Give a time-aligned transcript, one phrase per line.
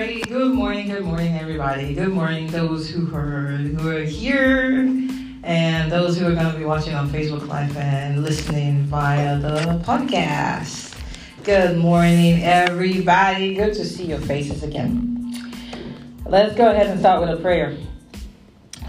[0.00, 1.92] Alrighty, good morning, good morning, everybody.
[1.92, 4.88] Good morning, those who are who are here,
[5.42, 9.78] and those who are going to be watching on Facebook Live and listening via the
[9.84, 10.98] podcast.
[11.44, 13.52] Good morning, everybody.
[13.52, 15.52] Good to see your faces again.
[16.24, 17.76] Let's go ahead and start with a prayer.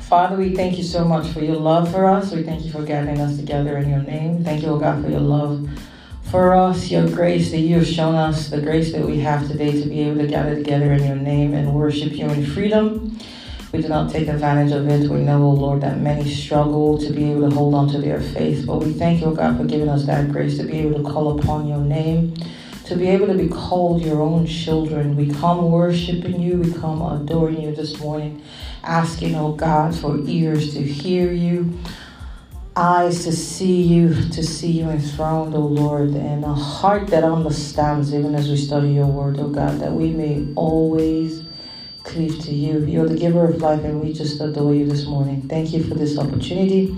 [0.04, 2.32] Father, we thank you so much for your love for us.
[2.32, 4.46] We thank you for gathering us together in your name.
[4.46, 5.68] Thank you, oh God, for your love
[6.32, 9.82] for us, your grace that you have shown us, the grace that we have today
[9.82, 13.20] to be able to gather together in your name and worship you in freedom.
[13.74, 15.10] We do not take advantage of it.
[15.10, 18.22] We know, oh Lord, that many struggle to be able to hold on to their
[18.22, 18.66] faith.
[18.66, 21.38] But we thank you, God, for giving us that grace to be able to call
[21.38, 22.34] upon your name,
[22.86, 25.18] to be able to be called your own children.
[25.18, 28.42] We come worshiping you, we come adoring you this morning,
[28.84, 31.78] asking, oh God, for ears to hear you
[32.76, 38.14] eyes to see you, to see you enthroned, O Lord, and a heart that understands,
[38.14, 41.44] even as we study your word, O God, that we may always
[42.04, 42.80] cleave to you.
[42.86, 45.42] You're the giver of life, and we just adore you this morning.
[45.44, 46.96] Thank you for this opportunity.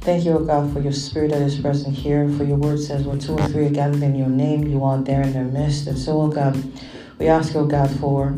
[0.00, 2.28] Thank you, O God, for your spirit that is present here.
[2.30, 4.98] For your word says, where two or three are gathered in your name, you are
[4.98, 5.86] there in their midst.
[5.86, 6.60] And so, O God,
[7.18, 8.36] we ask, O God, for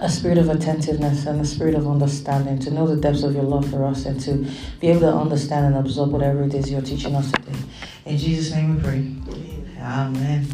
[0.00, 3.42] a spirit of attentiveness and a spirit of understanding, to know the depths of your
[3.42, 4.46] love for us and to
[4.80, 7.58] be able to understand and absorb whatever it is you're teaching us today.
[8.06, 9.78] In Jesus' name we pray.
[9.80, 10.46] Amen.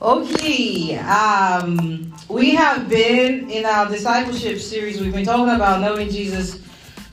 [0.00, 5.00] Okay, um, we have been in our discipleship series.
[5.00, 6.60] We've been talking about knowing Jesus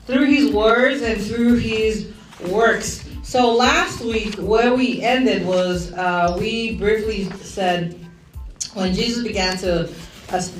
[0.06, 2.12] through his words and through his
[2.48, 3.04] works.
[3.22, 7.98] So last week, where we ended was uh, we briefly said
[8.74, 9.92] when Jesus began to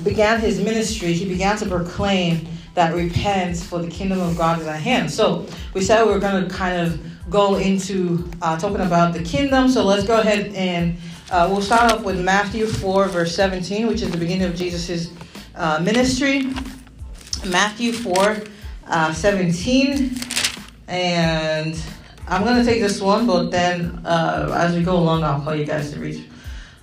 [0.03, 4.67] began his ministry, he began to proclaim that repent for the kingdom of God is
[4.67, 5.09] at hand.
[5.11, 9.23] So we said we are going to kind of go into uh, talking about the
[9.23, 9.67] kingdom.
[9.67, 10.97] So let's go ahead and
[11.31, 15.11] uh, we'll start off with Matthew 4, verse 17, which is the beginning of Jesus'
[15.55, 16.53] uh, ministry.
[17.47, 18.43] Matthew 4,
[18.87, 20.15] uh, 17.
[20.87, 21.81] And
[22.27, 25.55] I'm going to take this one, but then uh, as we go along, I'll call
[25.55, 26.23] you guys to read.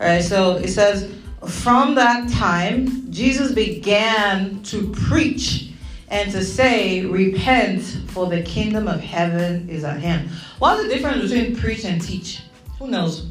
[0.01, 1.15] All right, so it says,
[1.47, 5.71] from that time, Jesus began to preach
[6.09, 10.31] and to say, Repent, for the kingdom of heaven is at hand.
[10.59, 12.43] What's the difference between preach and teach?
[12.79, 13.29] Who knows?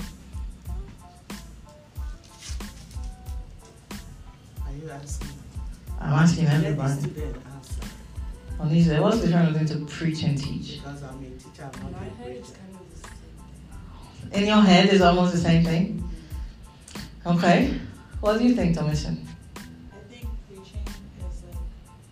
[4.62, 5.30] Are you asking?
[6.00, 6.94] I'm asking everybody.
[8.60, 10.82] Onisa, what's the difference between to preach and teach?
[10.82, 12.54] Because I'm a teacher, I'm not a preacher.
[14.32, 16.10] In your head is almost the same thing?
[17.26, 17.80] Okay.
[18.24, 19.28] What do you think, Domitian?
[19.58, 20.88] I think preaching
[21.20, 21.60] is like,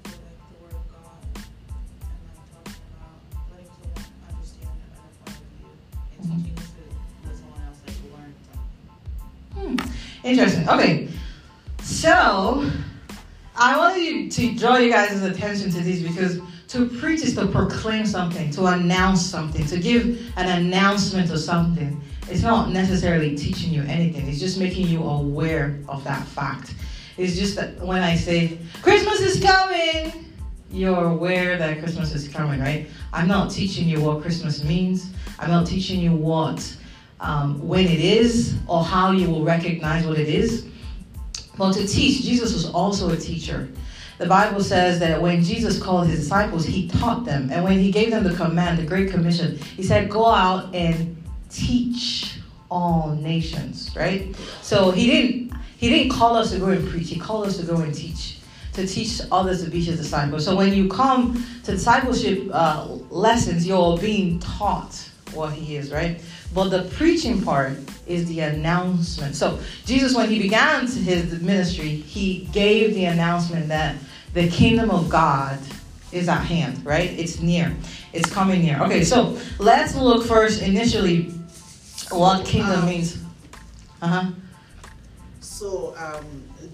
[0.03, 0.19] like
[0.51, 3.16] the word of God and like talking about
[3.49, 5.72] letting someone understand it at a point of view
[6.19, 6.44] and mm-hmm.
[6.44, 8.31] teaching to let someone else like learn
[9.55, 9.88] something.
[9.88, 10.27] Hmm.
[10.27, 10.67] Interesting.
[10.67, 11.07] Okay.
[11.81, 12.69] So
[13.55, 17.47] I wanted you to draw you guys' attention to these because to preach is to
[17.47, 22.01] proclaim something, to announce something, to give an announcement of something
[22.31, 24.28] it's not necessarily teaching you anything.
[24.28, 26.74] It's just making you aware of that fact.
[27.18, 30.25] It's just that when I say, Christmas is coming,
[30.72, 32.88] you're aware that Christmas is coming, right?
[33.12, 35.12] I'm not teaching you what Christmas means.
[35.40, 36.78] I'm not teaching you what,
[37.20, 40.66] um, when it is, or how you will recognize what it is.
[41.58, 43.70] But to teach, Jesus was also a teacher.
[44.18, 47.50] The Bible says that when Jesus called his disciples, he taught them.
[47.52, 51.21] And when he gave them the command, the Great Commission, he said, Go out and
[51.51, 52.39] teach
[52.69, 54.35] all nations, right?
[54.62, 57.09] So he didn't he didn't call us to go and preach.
[57.09, 58.38] He called us to go and teach,
[58.73, 60.45] to teach others to be his disciples.
[60.45, 66.22] So when you come to discipleship uh, lessons, you're being taught what he is, right?
[66.53, 67.73] But the preaching part
[68.06, 69.35] is the announcement.
[69.35, 73.95] So Jesus, when he began his ministry, he gave the announcement that
[74.34, 75.57] the kingdom of God
[76.11, 77.09] is at hand, right?
[77.09, 77.75] It's near.
[78.13, 78.79] It's coming near.
[78.84, 81.34] Okay, so let's look first initially
[82.13, 83.17] what kingdom um, means.
[84.02, 84.31] Uh huh.
[85.40, 86.25] So, um,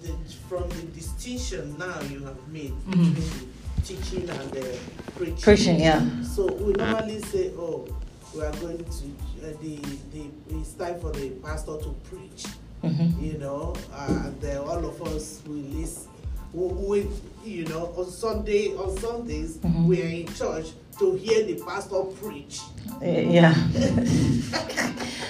[0.01, 0.13] the,
[0.47, 3.13] from the distinction now you have made mm-hmm.
[3.13, 3.53] between
[3.83, 4.79] teaching and the
[5.15, 5.37] preaching.
[5.37, 6.23] Preaching, yeah.
[6.23, 7.87] So we normally say, oh,
[8.33, 9.75] we are going to uh, the
[10.13, 12.45] the it's time for the pastor to preach.
[12.83, 13.23] Mm-hmm.
[13.23, 16.11] You know, uh, and all of us will listen.
[16.53, 17.07] We, we,
[17.43, 19.87] you know, on Sunday on Sundays mm-hmm.
[19.87, 20.67] we are in church
[20.99, 22.61] to hear the pastor preach.
[23.01, 23.53] Eh, yeah.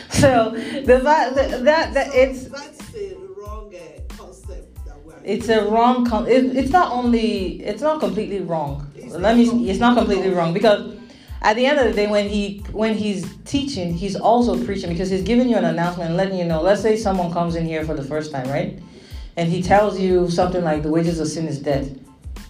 [0.09, 5.15] so the, the that that it's that's a wrong uh, concept that we're.
[5.23, 6.05] It's a wrong.
[6.05, 7.61] Con- it, it's not only.
[7.61, 8.91] It's not completely wrong.
[8.95, 9.69] It's Let me.
[9.69, 10.95] It's not completely wrong because
[11.41, 15.09] at the end of the day when he when he's teaching he's also preaching because
[15.09, 17.85] he's giving you an announcement and letting you know let's say someone comes in here
[17.85, 18.79] for the first time right
[19.37, 21.87] and he tells you something like the wages of sin is death,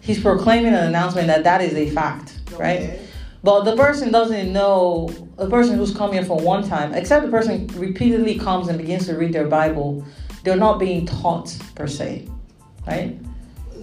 [0.01, 3.01] he's proclaiming an announcement that that is a fact, right?
[3.43, 7.31] But the person doesn't know, the person who's come here for one time, except the
[7.31, 10.03] person repeatedly comes and begins to read their Bible,
[10.43, 12.27] they're not being taught per se,
[12.85, 13.17] right?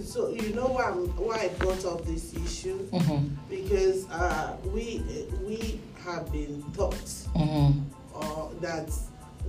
[0.03, 2.77] So you know why, why I brought up this issue?
[2.89, 3.27] Mm-hmm.
[3.49, 5.01] Because uh, we
[5.47, 6.93] we have been taught
[7.35, 7.79] Mm-hmm.
[8.15, 8.89] uh, that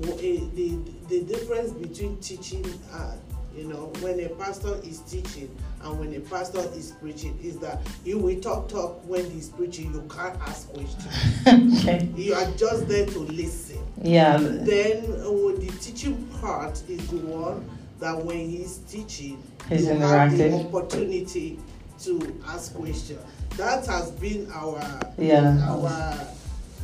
[0.00, 3.20] w- eh, the the difference between teaching and
[3.56, 7.80] you know when a pastor is teaching and when a pastor is preaching is that
[8.04, 11.06] you will talk talk when he's preaching you can't ask questions
[11.80, 12.08] okay.
[12.16, 14.36] you are just there to listen Yeah.
[14.38, 17.68] then uh, the teaching part is the one
[17.98, 21.58] that when he's teaching He's you have the opportunity
[22.00, 23.20] to ask questions
[23.56, 25.58] that has been our Yeah.
[25.68, 25.88] our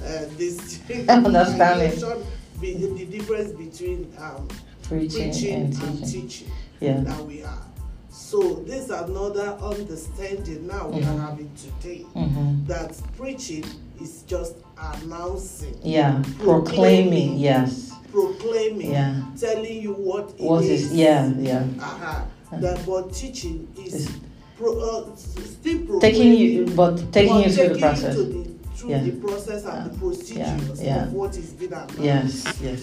[0.05, 2.23] uh, this Understanding.
[2.63, 4.49] the difference between um,
[4.83, 6.23] Preaching, preaching and and teaching.
[6.23, 6.49] teaching
[6.81, 7.01] Yeah.
[7.01, 7.67] that we are.
[8.11, 11.15] So this is another understanding now we Mhm.
[11.15, 12.67] are having today Mm-hmm.
[12.67, 13.65] that preaching
[14.01, 16.23] is just announcing, Yeah.
[16.39, 16.39] Proclaiming.
[16.39, 17.39] Proclaiming.
[17.39, 17.91] Yes.
[18.11, 19.23] proclaiming, Yeah.
[19.41, 20.93] telling you what it What is?
[20.93, 21.33] Yeah.
[21.39, 21.65] Yeah.
[21.81, 22.25] Uh-huh.
[22.61, 24.11] That but teaching is Is-
[24.59, 26.01] pro, uh, still proclaiming.
[26.01, 28.17] Taking you, but taking but you through the process.
[28.17, 28.45] The,
[28.77, 29.03] through Yeah.
[29.05, 29.99] the process and the Yeah.
[30.01, 31.05] procedures Yeah.
[31.07, 31.99] of what is being announced.
[31.99, 32.45] Yes.
[32.63, 32.81] Yes.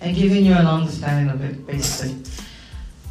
[0.00, 2.16] And giving you an understanding of it, basically.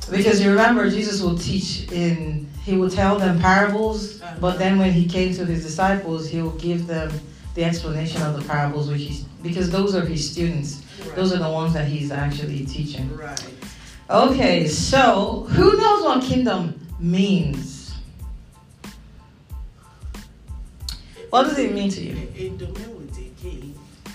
[0.09, 4.91] Because you remember, Jesus will teach in, he will tell them parables, but then when
[4.91, 7.11] he came to his disciples, he will give them
[7.53, 10.83] the explanation of the parables, which he's, because those are his students.
[11.05, 11.15] Right.
[11.15, 13.15] Those are the ones that he's actually teaching.
[13.15, 13.41] Right.
[14.09, 17.93] Okay, so who knows what kingdom means?
[21.29, 22.98] What does it mean to you?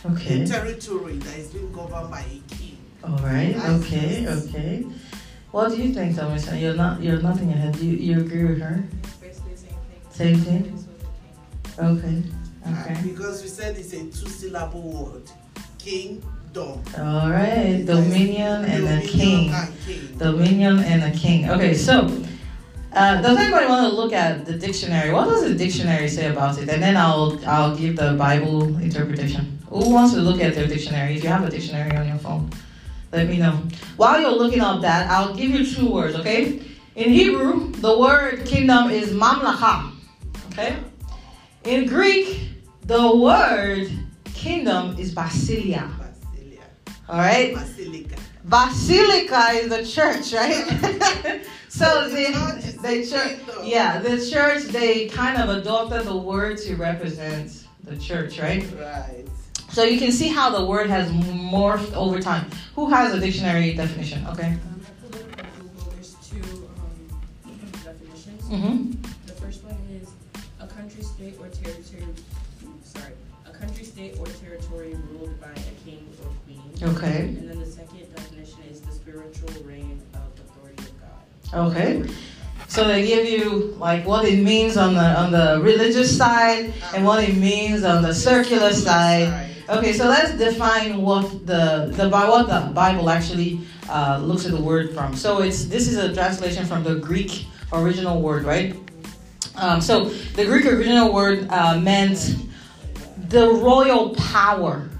[0.07, 0.43] Okay.
[0.43, 2.77] a territory that is being governed by a king.
[3.03, 3.57] All right.
[3.57, 4.27] Okay.
[4.29, 4.85] Okay.
[5.51, 6.51] What do you think, Thomas?
[6.53, 7.03] You're not.
[7.03, 7.77] You're nothing ahead.
[7.77, 8.85] You you agree with her?
[9.21, 10.01] Basically the same thing.
[10.11, 10.65] Same thing?
[10.67, 11.07] It is with the
[11.81, 11.97] king.
[11.97, 12.23] Okay.
[12.67, 13.01] Okay.
[13.03, 15.31] because we said it's a two syllable word
[15.79, 16.83] kingdom.
[16.99, 17.83] All right.
[17.85, 19.51] Dominion and a king.
[19.53, 20.19] and king.
[20.19, 21.51] Dominion and a king.
[21.51, 21.75] Okay.
[21.75, 22.09] So,
[22.93, 25.13] uh, does anybody want to look at the dictionary?
[25.13, 26.69] What does the dictionary say about it?
[26.69, 29.59] And then I'll I'll give the Bible interpretation.
[29.75, 31.17] Who wants to look at their dictionary?
[31.17, 32.49] If you have a dictionary on your phone,
[33.11, 33.61] let me know.
[33.97, 36.15] While you're looking up that, I'll give you two words.
[36.15, 36.61] Okay.
[36.95, 39.91] In Hebrew, the word kingdom is mamlacha.
[40.53, 40.77] Okay.
[41.65, 42.51] In Greek,
[42.83, 43.91] the word
[44.33, 45.91] kingdom is basilia.
[45.99, 46.63] Basilia.
[47.09, 47.55] All right.
[47.55, 48.17] Basilica.
[48.45, 51.43] Basilica is the church, right?
[51.69, 53.65] so the the, church is the the church, kingdom.
[53.65, 58.65] yeah, the church, they kind of adopted the word to represent the church, right?
[58.79, 59.25] Right.
[59.75, 62.49] So you can see how the word has morphed over time.
[62.77, 64.25] Who has a dictionary definition?
[64.29, 64.55] Okay.
[64.55, 64.59] I
[65.03, 65.91] pulled it up on Google.
[65.91, 66.69] There's two
[67.83, 68.43] definitions.
[68.45, 69.03] Mm-hmm.
[69.27, 70.11] The first one is
[70.61, 72.07] a country, state, or territory.
[72.85, 73.15] Sorry,
[73.47, 76.95] a country, state, or territory ruled by a king or queen.
[76.97, 77.23] Okay.
[77.23, 81.73] And then the second definition is the spiritual reign of authority of God.
[81.73, 82.05] Okay.
[82.69, 87.05] So they give you like what it means on the on the religious side and
[87.05, 89.51] what it means on the circular side.
[89.67, 94.61] Okay, so let's define what the the what the Bible actually uh, looks at the
[94.61, 95.17] word from.
[95.17, 98.77] So it's this is a translation from the Greek original word, right?
[99.57, 102.37] Um, so the Greek original word uh, meant
[103.31, 104.91] the royal power,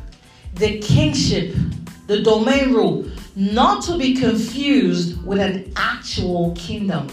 [0.55, 1.55] the kingship,
[2.07, 3.05] the domain rule,
[3.37, 7.09] not to be confused with an actual kingdom.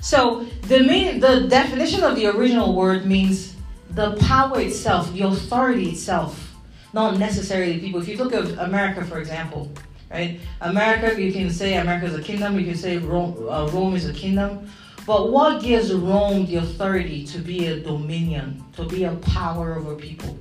[0.00, 3.56] So the mean, the definition of the original word means
[3.90, 6.47] the power itself, the authority itself,
[6.92, 8.00] not necessarily people.
[8.00, 9.70] If you look at America, for example,
[10.10, 10.40] right?
[10.60, 12.58] America, you can say America is a kingdom.
[12.58, 14.70] You can say Rome, uh, Rome is a kingdom.
[15.06, 19.94] But what gives Rome the authority to be a dominion, to be a power over
[19.94, 20.38] people?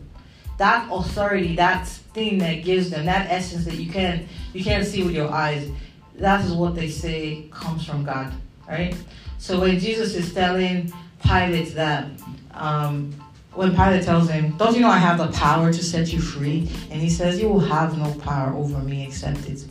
[0.57, 5.03] That authority, that thing that gives them, that essence that you can't you can't see
[5.03, 5.69] with your eyes,
[6.15, 8.33] that is what they say comes from God,
[8.67, 8.95] right?
[9.37, 10.91] So when Jesus is telling
[11.23, 12.07] Pilate that,
[12.53, 13.13] um,
[13.57, 16.69] when Pilate tells him, "Don't you know I have the power to set you free?"
[16.91, 19.65] and he says, "You will have no power over me except it's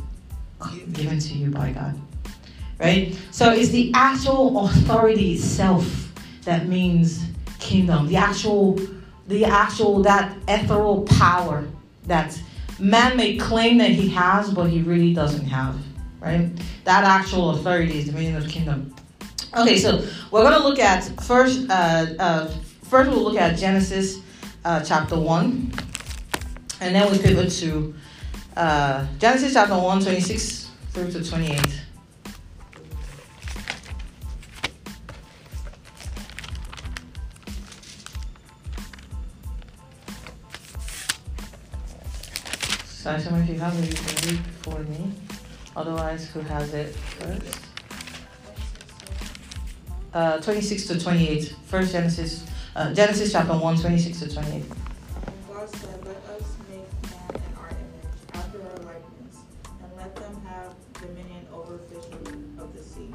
[0.93, 1.95] given to you by God."
[2.79, 3.17] Right?
[3.31, 6.13] So it's the actual authority itself
[6.43, 7.25] that means
[7.59, 8.09] kingdom.
[8.09, 8.79] The actual,
[9.29, 11.65] the actual that ethereal power
[12.07, 12.39] that
[12.79, 15.77] man may claim that he has, but he really doesn't have.
[16.21, 16.51] Right?
[16.85, 18.95] That actual authority is the meaning of kingdom.
[19.57, 21.71] Okay, so we're gonna look at first.
[21.71, 22.51] Uh, uh,
[22.89, 24.21] First, we'll look at Genesis
[24.65, 25.73] uh, chapter 1,
[26.81, 27.93] and then we pivot to
[28.57, 31.61] uh, Genesis chapter 1, 26 through to 28.
[42.85, 45.13] Sorry, someone, if you have it, you can read before me.
[45.75, 47.59] Otherwise, who has it first?
[50.15, 54.53] Uh, 26 to 28, first Genesis uh, Genesis chapter 1, 26 to 28.
[54.53, 54.65] And
[55.49, 59.37] God said, Let us make man in our image, after our likeness,
[59.83, 62.05] and let them have dominion over fish
[62.59, 63.15] of the sea,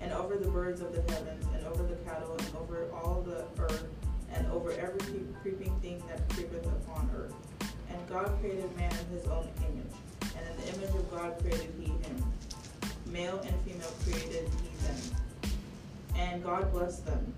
[0.00, 3.44] and over the birds of the heavens, and over the cattle, and over all the
[3.62, 3.86] earth,
[4.34, 7.34] and over every creeping thing that creepeth upon earth.
[7.90, 11.72] And God created man in his own image, and in the image of God created
[11.78, 12.24] he him.
[13.06, 14.96] Male and female created he them.
[16.16, 17.32] And God blessed them.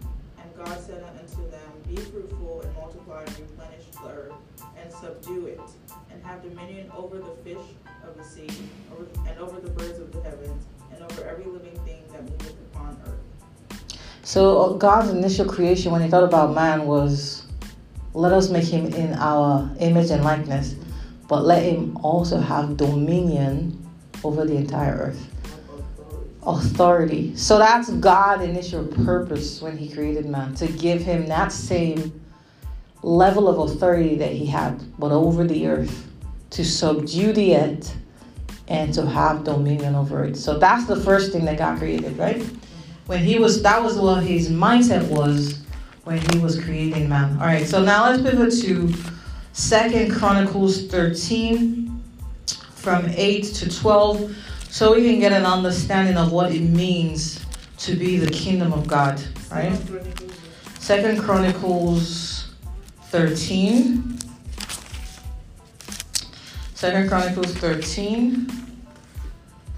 [0.64, 4.32] God said unto them, Be fruitful and multiply and replenish the earth,
[4.76, 5.60] and subdue it,
[6.10, 7.64] and have dominion over the fish
[8.06, 8.48] of the sea,
[9.26, 13.00] and over the birds of the heavens, and over every living thing that moveth upon
[13.06, 13.88] earth.
[14.22, 17.46] So uh, God's initial creation, when He thought about man, was
[18.12, 20.74] let us make him in our image and likeness,
[21.26, 23.82] but let him also have dominion
[24.24, 25.30] over the entire earth
[26.46, 27.36] authority.
[27.36, 32.20] So that's God's initial purpose when He created man to give him that same
[33.02, 36.06] level of authority that he had, but over the earth,
[36.50, 37.96] to subdue the earth
[38.68, 40.36] and to have dominion over it.
[40.36, 42.42] So that's the first thing that God created, right?
[43.06, 45.62] When He was, that was what His mindset was
[46.04, 47.32] when He was creating man.
[47.38, 48.92] All right, so now let's pivot to
[49.52, 52.02] Second Chronicles 13
[52.74, 54.36] from 8 to 12
[54.70, 57.44] so we can get an understanding of what it means
[57.78, 59.76] to be the kingdom of God, right?
[60.78, 62.54] Second Chronicles
[63.08, 64.18] 13.
[66.74, 68.48] Second Chronicles 13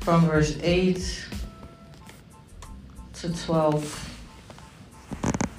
[0.00, 1.28] from verse 8
[3.14, 4.08] to 12.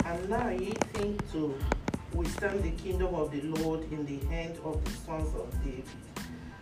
[0.05, 1.57] And now ye think to
[2.13, 5.83] withstand the kingdom of the Lord in the hand of the sons of David.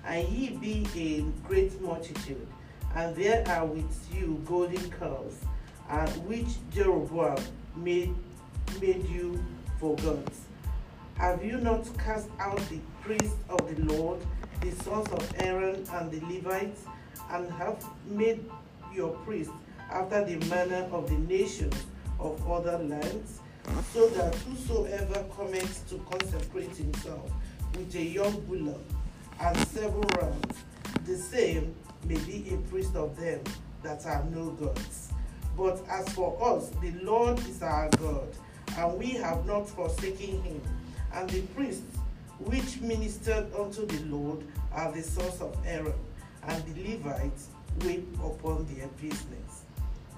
[0.05, 2.47] And ye be a great multitude,
[2.95, 5.37] and there are with you golden calves,
[5.89, 7.41] and which Jeroboam
[7.75, 8.13] made
[8.79, 9.43] made you
[9.79, 10.41] for gods.
[11.15, 14.19] Have you not cast out the priests of the Lord,
[14.61, 16.83] the sons of Aaron and the Levites,
[17.31, 18.43] and have made
[18.93, 19.53] your priests
[19.89, 21.75] after the manner of the nations
[22.19, 23.39] of other lands,
[23.93, 27.31] so that whosoever cometh to consecrate himself
[27.75, 28.81] with a young bullock
[29.39, 30.55] and seven rams,
[31.05, 32.30] the same may be
[32.95, 33.41] of them
[33.83, 35.11] that are no gods.
[35.57, 38.27] But as for us, the Lord is our God,
[38.77, 40.61] and we have not forsaken him.
[41.13, 41.97] And the priests
[42.39, 45.93] which ministered unto the Lord are the sons of Aaron,
[46.47, 47.49] and the Levites
[47.83, 49.63] wait upon their business.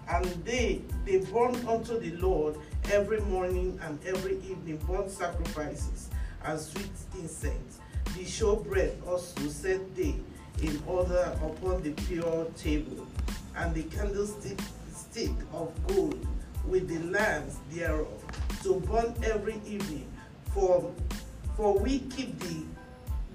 [0.08, 2.58] And they they burn unto the Lord
[2.92, 6.10] every morning and every evening burnt sacrifices
[6.44, 7.80] and sweet incense.
[8.16, 10.16] The showbread also set they
[10.62, 13.08] in order upon the pure table,
[13.56, 14.60] and the candlestick
[14.92, 16.26] stick of gold
[16.68, 18.08] with the lamps thereof,
[18.64, 20.08] to burn every evening.
[20.54, 20.92] For,
[21.58, 22.64] for we keep the,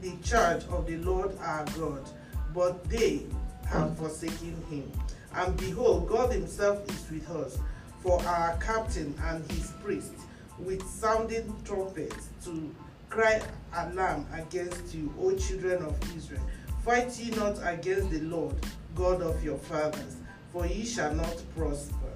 [0.01, 2.09] the charge of the Lord our God,
[2.55, 3.27] but they
[3.67, 4.91] have forsaken him.
[5.35, 7.59] And behold, God himself is with us,
[8.01, 10.13] for our captain and his priest,
[10.59, 12.75] with sounding trumpets to
[13.11, 13.41] cry
[13.75, 16.43] alarm against you, O children of Israel.
[16.89, 18.55] Fight ye not against the Lord,
[18.95, 20.17] God of your fathers,
[20.51, 22.09] for ye shall not prosper.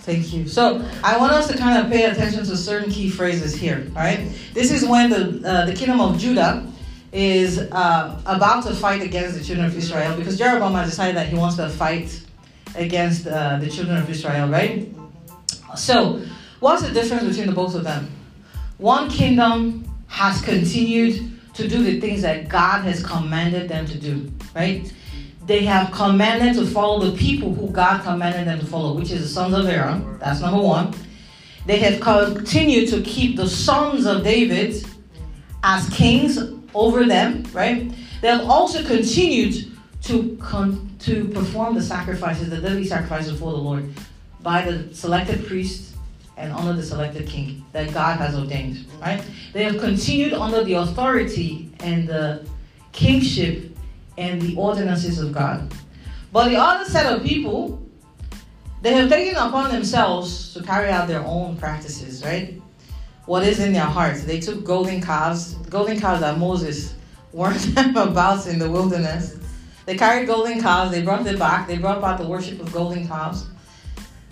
[0.00, 0.46] Thank you.
[0.46, 3.86] So I want us to kind of pay attention to certain key phrases here.
[3.96, 6.70] All right, this is when the uh, the kingdom of Judah
[7.10, 11.30] is uh, about to fight against the children of Israel because Jeroboam has decided that
[11.30, 12.22] he wants to fight
[12.74, 14.46] against uh, the children of Israel.
[14.46, 14.94] Right.
[15.74, 16.20] So
[16.60, 18.10] what's the difference between the both of them?
[18.76, 24.30] One kingdom has continued to do the things that God has commanded them to do,
[24.54, 24.92] right?
[25.46, 29.22] They have commanded to follow the people who God commanded them to follow, which is
[29.22, 30.18] the sons of Aaron.
[30.18, 30.94] That's number one.
[31.66, 34.84] They have continued to keep the sons of David
[35.62, 36.38] as kings
[36.74, 37.90] over them, right?
[38.20, 39.72] They have also continued
[40.02, 43.92] to con- to perform the sacrifices, the daily sacrifices for the Lord,
[44.42, 45.95] by the selected priests
[46.36, 49.22] and honor the selected king that God has ordained, right?
[49.52, 52.46] They have continued under the authority and the
[52.92, 53.76] kingship
[54.18, 55.72] and the ordinances of God.
[56.32, 57.82] But the other set of people,
[58.82, 62.60] they have taken upon themselves to carry out their own practices, right?
[63.24, 64.24] What is in their hearts.
[64.24, 66.94] They took golden calves, golden calves that Moses
[67.32, 69.38] warned them about in the wilderness.
[69.86, 73.06] They carried golden calves, they brought them back, they brought back the worship of golden
[73.06, 73.46] calves.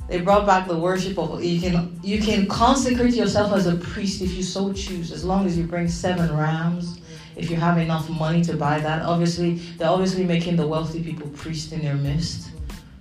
[0.08, 4.20] They brought back the worship of you can you can consecrate yourself as a priest
[4.20, 7.00] if you so choose, as long as you bring seven rams
[7.36, 9.02] if you have enough money to buy that.
[9.02, 12.50] Obviously, they're obviously making the wealthy people priests in their midst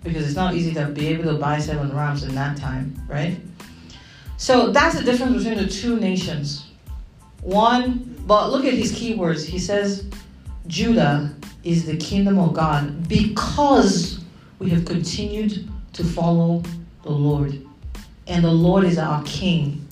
[0.04, 3.38] because it's not easy to be able to buy seven rams in that time, right?
[4.38, 6.66] So that's the difference between the two nations.
[7.42, 9.46] One, but look at his keywords.
[9.46, 10.10] He says,
[10.68, 11.34] Judah
[11.64, 14.20] is the kingdom of God because
[14.60, 16.64] we have continued to follow
[17.04, 17.66] the Lord.
[18.28, 19.88] And the Lord is our king.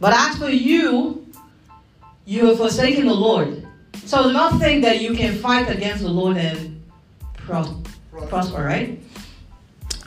[0.00, 1.26] But as for you,
[2.24, 3.66] you have forsaken the Lord.
[4.04, 6.82] So nothing that you can fight against the Lord and
[7.34, 7.74] pros-
[8.28, 9.00] prosper, right?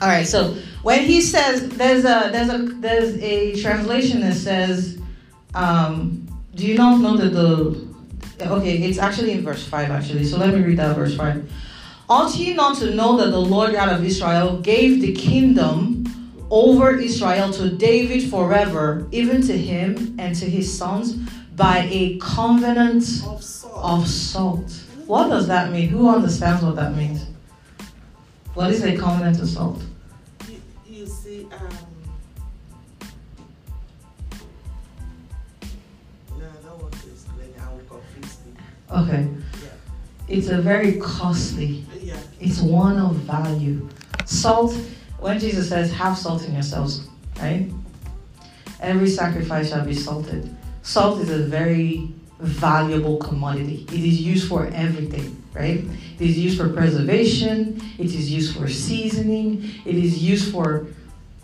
[0.00, 0.26] All right.
[0.26, 4.98] So when he says there's a there's a there's a translation that says,
[5.54, 7.94] um, do you not know that the
[8.40, 10.24] okay it's actually in verse five actually.
[10.24, 11.50] So let me read that verse five.
[12.08, 15.93] Ought ye not to know that the Lord God of Israel gave the kingdom
[16.50, 21.14] over Israel to David forever, even to him and to his sons,
[21.56, 23.74] by a covenant Of salt.
[23.76, 24.70] of salt.
[25.06, 25.88] What does that mean?
[25.88, 27.26] Who understands what that means?
[28.54, 29.82] What is a covenant of salt?
[30.48, 31.68] You, you see, um,
[36.38, 36.94] no, don't want.
[37.60, 38.36] I will confuse.
[38.90, 39.28] Okay.
[39.62, 39.68] Yeah.
[40.36, 42.16] It's a very costly, Yeah.
[42.40, 43.88] it's one of value.
[44.24, 44.74] Salt,
[45.24, 47.08] when Jesus says, have salt in yourselves,
[47.40, 47.70] right?
[48.80, 50.54] Every sacrifice shall be salted.
[50.82, 53.86] Salt is a very valuable commodity.
[53.88, 55.82] It is used for everything, right?
[56.18, 60.88] It is used for preservation, it is used for seasoning, it is used for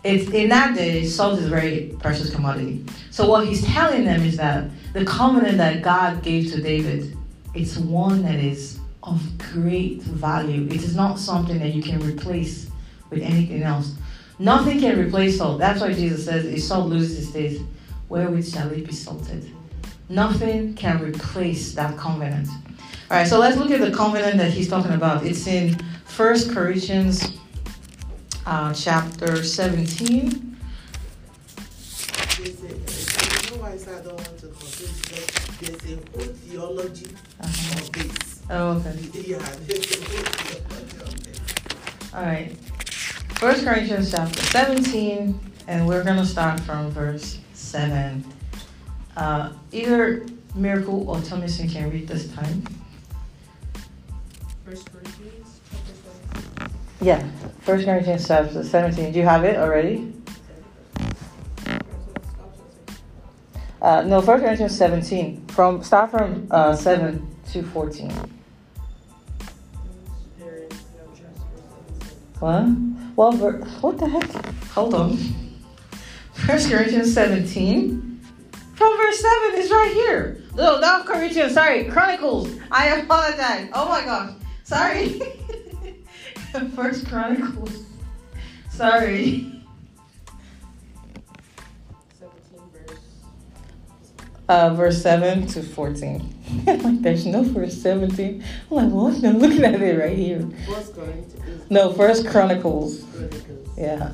[0.04, 2.84] it's in that day, salt is a very precious commodity.
[3.10, 7.16] So what he's telling them is that the covenant that God gave to David,
[7.54, 9.22] it's one that is of
[9.52, 10.66] great value.
[10.66, 12.70] It is not something that you can replace
[13.10, 13.94] with anything else.
[14.38, 15.58] Nothing can replace salt.
[15.58, 17.62] That's why Jesus says, if salt loses its taste,
[18.08, 19.50] wherewith shall it be salted?
[20.08, 22.48] Nothing can replace that covenant.
[23.10, 25.24] All right, so let's look at the covenant that he's talking about.
[25.26, 27.38] It's in First Corinthians
[28.46, 30.56] uh, chapter 17.
[32.38, 35.96] There's a, I know why I said I don't want to confuse, but there's a
[35.96, 37.06] whole theology
[37.42, 37.80] Uh-huh.
[37.80, 38.42] of this.
[38.48, 38.96] Oh, okay.
[39.26, 42.14] Yeah, there's a whole theology of this.
[42.14, 42.56] All right.
[43.40, 48.22] First Corinthians chapter 17, and we're going to start from verse 7.
[49.16, 52.62] Uh, either Miracle or Thomason can read this time.
[54.66, 56.76] First Corinthians, chapter seven.
[57.00, 57.26] Yeah,
[57.62, 59.10] First Corinthians chapter 17.
[59.10, 60.12] Do you have it already?
[63.80, 65.46] Uh, no, First Corinthians 17.
[65.46, 68.10] From Start from uh, 7 to 14.
[70.38, 72.14] There is no trustworthiness.
[72.38, 72.99] What?
[73.20, 74.32] Well, ver- what the heck?
[74.72, 75.18] Hold on.
[76.32, 78.18] First Corinthians 17.
[78.74, 80.42] From verse 7 is right here.
[80.54, 81.84] No, not Corinthians, sorry.
[81.84, 82.48] Chronicles.
[82.70, 83.68] I apologize.
[83.74, 84.32] Oh my gosh.
[84.64, 85.20] Sorry.
[86.74, 87.84] First Chronicles.
[88.70, 89.52] Sorry.
[92.18, 93.00] Seventeen verse.
[94.48, 96.39] Uh, verse 7 to 14.
[96.66, 98.42] like, there's no verse 17.
[98.70, 99.24] I'm like, what?
[99.24, 100.48] I'm looking at it right here.
[100.66, 101.70] First Corinthians.
[101.70, 103.04] No, First Chronicles.
[103.04, 103.78] Chronicles.
[103.78, 104.12] Yeah.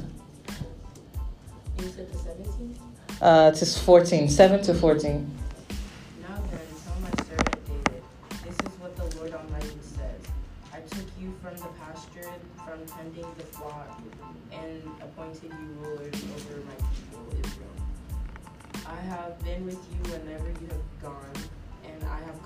[1.79, 2.79] You said the seventeenth?
[3.23, 4.29] Uh, to 14.
[4.29, 5.31] 7 to 14.
[6.23, 8.03] Now then, tell my servant David,
[8.45, 10.21] this is what the Lord Almighty says.
[10.73, 12.31] I took you from the pasture,
[12.65, 14.01] from tending the flock,
[14.53, 17.77] and appointed you rulers over my people Israel.
[18.87, 21.56] I have been with you whenever you have gone, and I have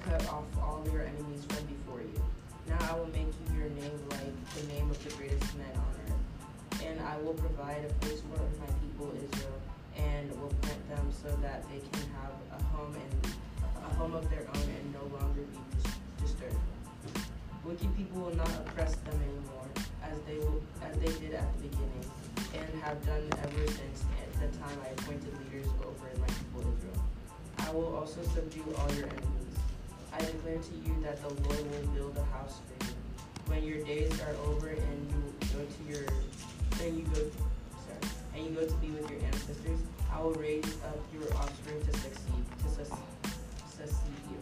[0.05, 2.23] cut off all your enemies from before you.
[2.69, 5.93] Now I will make you your name like the name of the greatest men on
[6.07, 6.83] earth.
[6.85, 9.59] And I will provide a place for my people Israel,
[9.97, 13.33] and will plant them so that they can have a home and
[13.77, 16.57] a home of their own and no longer be dis- disturbed.
[17.65, 19.69] Wicked people will not oppress them anymore,
[20.03, 22.05] as they will, as they did at the beginning,
[22.57, 27.05] and have done ever since at the time I appointed leaders over my people Israel.
[27.59, 29.50] I will also subdue all your enemies.
[30.13, 32.93] I declare to you that the Lord will build a house for you.
[33.47, 36.07] When your days are over and you go to your,
[36.83, 37.21] and you go,
[37.87, 39.81] sorry, and you go to be with your ancestors,
[40.13, 44.41] I will raise up your offspring to succeed, to succeed you,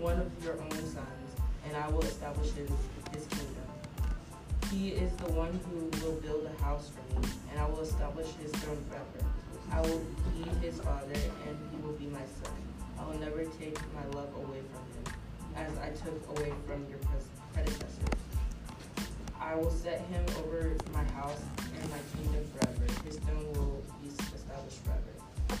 [0.00, 1.28] one of your own sons,
[1.66, 2.70] and I will establish his,
[3.12, 3.66] his kingdom.
[4.70, 8.28] He is the one who will build a house for me, and I will establish
[8.42, 9.30] his throne forever.
[9.72, 10.02] I will
[10.34, 12.52] be his father, and he will be my son.
[12.98, 15.04] I will never take my love away from him,
[15.56, 16.98] as I took away from your
[17.52, 18.16] predecessors.
[19.40, 21.40] I will set him over my house
[21.80, 22.84] and my kingdom forever.
[23.04, 25.60] His throne will be established forever.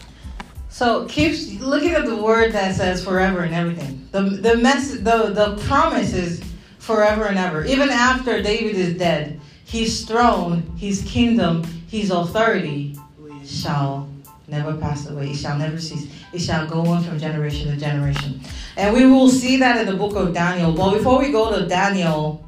[0.68, 4.08] So keep looking at the word that says forever and everything.
[4.12, 6.42] The the mess the the promise is
[6.78, 7.64] forever and ever.
[7.64, 12.96] Even after David is dead, his throne, his kingdom, his authority
[13.44, 14.08] shall
[14.48, 15.30] never pass away.
[15.30, 16.08] It shall never cease.
[16.36, 18.42] It shall go on from generation to generation.
[18.76, 20.70] And we will see that in the book of Daniel.
[20.70, 22.46] But before we go to Daniel,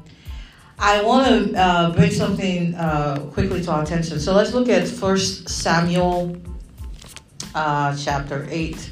[0.77, 4.19] I want to uh, bring something uh, quickly to our attention.
[4.19, 6.37] So let's look at First Samuel
[7.55, 8.91] uh, chapter 8.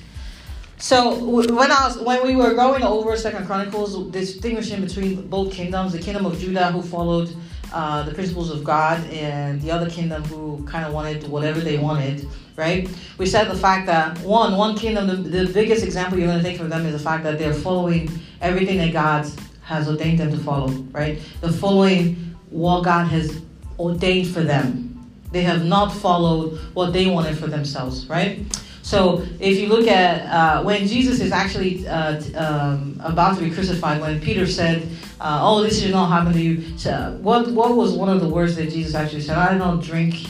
[0.78, 5.94] So when I was when we were going over Second Chronicles, distinguishing between both kingdoms,
[5.94, 7.30] the kingdom of Judah who followed
[7.74, 11.78] uh, the principles of God, and the other kingdom who kind of wanted whatever they
[11.78, 12.90] wanted, right?
[13.18, 16.44] We said the fact that one one kingdom, the, the biggest example you're going to
[16.44, 18.10] take from them is the fact that they're following
[18.42, 19.30] everything that God
[19.64, 21.20] has ordained them to follow, right?
[21.42, 23.42] They're following what God has
[23.78, 24.86] ordained for them.
[25.32, 28.40] They have not followed what they wanted for themselves, right?
[28.88, 33.52] So if you look at uh, when Jesus is actually uh, um, about to be
[33.52, 34.88] crucified, when Peter said,
[35.20, 38.30] uh, "Oh, this should not happen to you," so what what was one of the
[38.30, 39.38] words that Jesus actually said?
[39.38, 40.28] I don't drink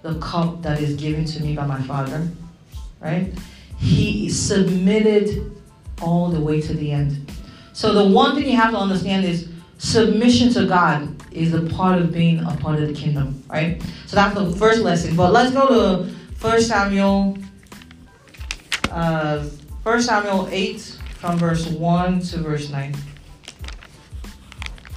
[0.00, 2.26] the cup that is given to me by my Father,
[2.98, 3.30] right?
[3.76, 5.60] He submitted
[6.00, 7.30] all the way to the end.
[7.74, 12.00] So the one thing you have to understand is submission to God is a part
[12.00, 13.82] of being a part of the kingdom, right?
[14.06, 15.14] So that's the first lesson.
[15.14, 17.36] But let's go to First Samuel
[18.90, 19.44] uh,
[19.82, 20.80] 1 Samuel 8
[21.18, 22.94] from verse 1 to verse 9.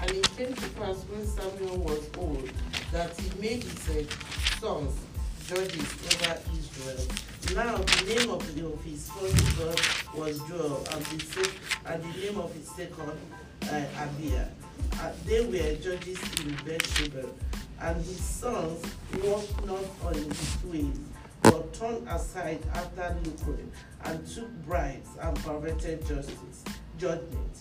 [0.01, 2.49] And it came to pass when Samuel was old
[2.91, 4.93] that he made his uh, sons
[5.47, 7.07] judges over Israel.
[7.55, 11.51] Now the name of, the, of his first son was Joel, and the,
[11.85, 13.11] and the name of his second
[13.63, 14.47] uh, Abiah.
[14.99, 17.27] Uh, they were judges in Beersheba,
[17.81, 18.85] and his sons
[19.23, 20.99] walked not on his ways,
[21.43, 23.63] but turned aside after lucre,
[24.05, 26.63] and took bribes and perverted justice,
[26.97, 27.57] judgment.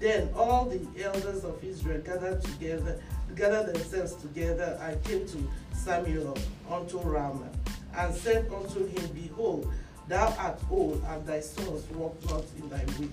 [0.00, 3.00] Then all the elders of Israel gathered together,
[3.34, 6.36] gathered themselves together, and came to Samuel
[6.70, 7.50] unto Ramah,
[7.96, 9.72] and said unto him, Behold,
[10.06, 13.10] thou art old, and thy sons walk not in thy ways.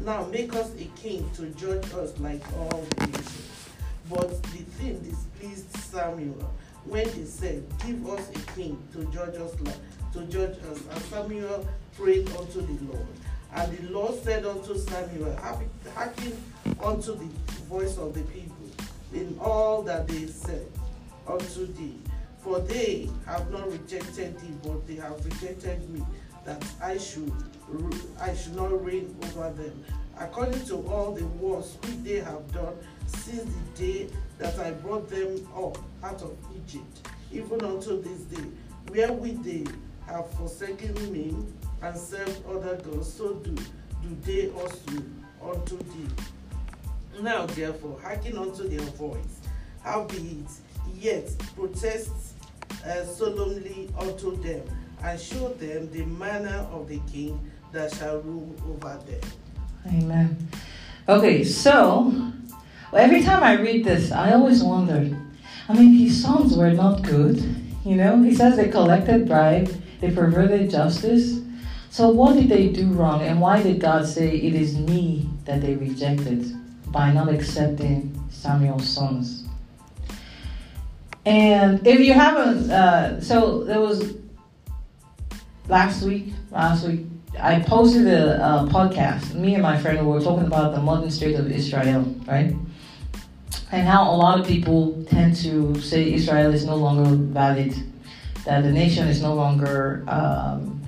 [0.00, 3.48] Now make us a king to judge us like all the nations.
[4.08, 6.52] But the thing displeased Samuel
[6.84, 10.80] when they said, Give us a king to judge us like to judge us.
[10.90, 11.66] And Samuel
[11.96, 13.06] prayed unto the Lord.
[13.54, 16.36] And the Lord said unto Samuel, Hearken
[16.82, 17.28] unto the
[17.68, 18.56] voice of the people
[19.14, 20.66] in all that they said
[21.26, 21.98] unto thee.
[22.38, 26.02] For they have not rejected thee, but they have rejected me,
[26.44, 27.32] that I should
[28.20, 29.84] I should not reign over them.
[30.18, 32.74] According to all the wars which they have done
[33.06, 34.08] since the day
[34.42, 38.48] that I brought them up out of Egypt, even unto this day,
[38.90, 39.64] wherewith they
[40.06, 41.36] have forsaken me
[41.80, 45.02] and served other gods, so do do they also
[45.40, 46.08] unto thee.
[47.20, 49.40] Now therefore hearken unto their voice,
[49.84, 50.50] howbeit
[50.98, 52.10] yet protest
[52.84, 54.62] uh, solemnly unto them,
[55.04, 57.38] and show them the manner of the king
[57.70, 59.20] that shall rule over them.
[59.86, 60.48] Amen.
[61.08, 62.32] Okay, so
[62.92, 65.16] well, every time I read this, I always wonder.
[65.68, 67.38] I mean, his sons were not good.
[67.86, 71.40] You know, he says they collected bribe, they perverted justice.
[71.88, 75.62] So what did they do wrong, and why did God say it is me that
[75.62, 76.54] they rejected
[76.92, 79.44] by not accepting Samuel's sons?
[81.24, 84.16] And if you haven't, uh, so there was
[85.68, 87.06] last week, last week,
[87.40, 89.34] I posted a, a podcast.
[89.34, 92.54] Me and my friend were talking about the modern state of Israel, right?
[93.72, 97.74] And how a lot of people tend to say Israel is no longer valid,
[98.44, 100.82] that the nation is no longer um,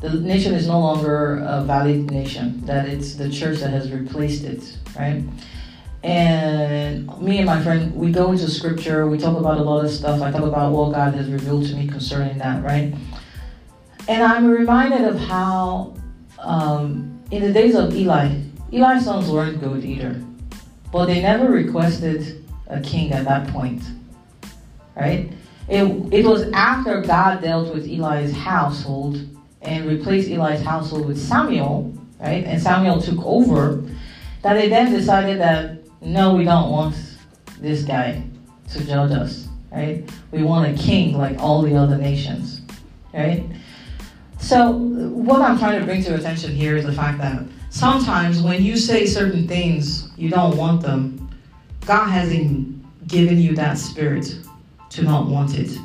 [0.00, 4.44] the nation is no longer a valid nation, that it's the church that has replaced
[4.44, 5.22] it, right?
[6.02, 9.90] And me and my friend, we go into scripture, we talk about a lot of
[9.90, 10.22] stuff.
[10.22, 12.94] I talk about what God has revealed to me concerning that, right?
[14.08, 15.94] And I'm reminded of how,
[16.38, 18.34] um, in the days of Eli,
[18.72, 20.18] Eli's sons weren't good either,
[20.92, 23.82] but they never requested a king at that point,
[24.96, 25.32] right?
[25.68, 29.24] It, it was after God dealt with Eli's household
[29.62, 32.44] and replaced Eli's household with Samuel, right?
[32.44, 33.84] And Samuel took over,
[34.42, 36.96] that they then decided that no, we don't want
[37.60, 38.22] this guy
[38.70, 40.10] to judge us, right?
[40.32, 42.62] We want a king like all the other nations,
[43.12, 43.44] right?
[44.38, 48.42] So, what I'm trying to bring to your attention here is the fact that sometimes
[48.42, 51.30] when you say certain things, you don't want them.
[51.86, 54.36] God hasn't given you that spirit
[54.90, 55.78] to not want it.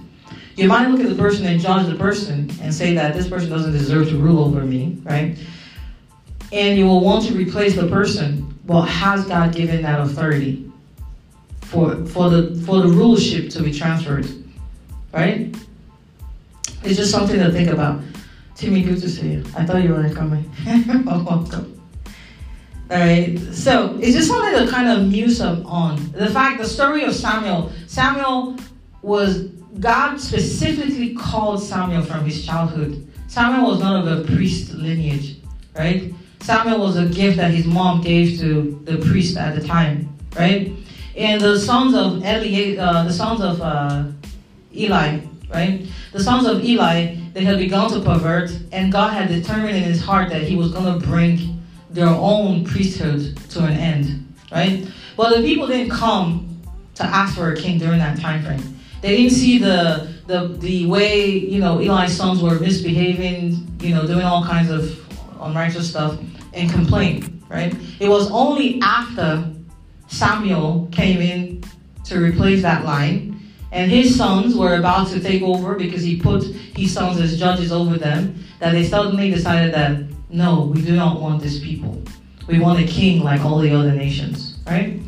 [0.55, 3.49] You might look at the person and judge the person and say that this person
[3.49, 5.37] doesn't deserve to rule over me, right?
[6.51, 8.57] And you will want to replace the person.
[8.65, 10.71] Well, has God given that authority
[11.61, 14.27] for for the for the rulership to be transferred?
[15.11, 15.55] Right?
[16.83, 18.01] It's just something to think about.
[18.55, 19.43] Timmy, good to see you.
[19.57, 20.49] I thought you weren't coming.
[21.05, 21.74] welcome.
[23.53, 26.11] So it's just something to kind of muse on.
[26.11, 27.71] The fact, the story of Samuel.
[27.87, 28.57] Samuel
[29.01, 33.07] was God specifically called Samuel from his childhood.
[33.27, 35.37] Samuel was not of a priest lineage,
[35.75, 36.13] right?
[36.41, 40.71] Samuel was a gift that his mom gave to the priest at the time, right?
[41.17, 44.05] And the sons of Eli, uh, the sons of uh,
[44.75, 45.19] Eli,
[45.53, 45.85] right?
[46.11, 50.01] The sons of Eli, they had begun to pervert, and God had determined in his
[50.01, 51.54] heart that he was going to bring
[51.95, 54.85] their own priesthood to an end, right?
[55.15, 56.61] Well, the people didn't come
[56.95, 58.77] to ask for a king during that time frame.
[59.01, 64.05] They didn't see the the the way you know Eli's sons were misbehaving, you know,
[64.05, 64.81] doing all kinds of
[65.41, 66.19] unrighteous stuff,
[66.53, 67.43] and complain.
[67.49, 67.73] Right?
[67.99, 69.49] It was only after
[70.07, 71.63] Samuel came in
[72.05, 73.39] to replace that line,
[73.71, 77.71] and his sons were about to take over because he put his sons as judges
[77.71, 80.03] over them, that they suddenly decided that
[80.35, 82.01] no, we do not want this people.
[82.47, 84.57] We want a king like all the other nations.
[84.67, 84.99] Right?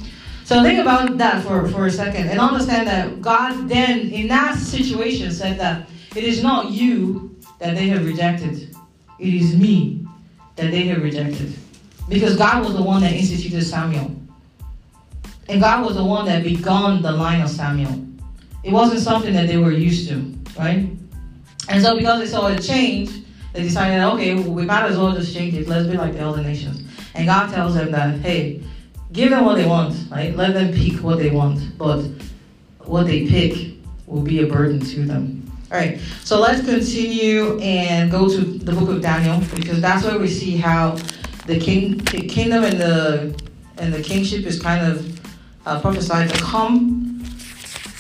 [0.46, 4.56] So think about that for, for a second and understand that God then, in that
[4.58, 8.74] situation, said that it is not you that they have rejected,
[9.20, 10.08] it is me
[10.56, 11.54] that they have rejected.
[12.08, 14.16] Because God was the one that instituted Samuel.
[15.50, 18.06] And God was the one that began the line of Samuel.
[18.64, 20.90] It wasn't something that they were used to, right?
[21.68, 23.10] And so because they saw a change,
[23.58, 25.68] they decided, okay, we might as well just change it.
[25.68, 26.84] Let's be like the other nations.
[27.16, 28.62] And God tells them that, hey,
[29.12, 30.36] give them what they want, right?
[30.36, 32.04] Let them pick what they want, but
[32.82, 33.74] what they pick
[34.06, 35.52] will be a burden to them.
[35.72, 40.20] All right, so let's continue and go to the book of Daniel because that's where
[40.20, 40.92] we see how
[41.48, 43.44] the king, the kingdom and the
[43.80, 45.20] and the kingship is kind of
[45.66, 47.24] uh, prophesied to come.